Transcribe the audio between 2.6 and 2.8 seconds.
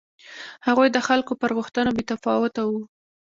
و.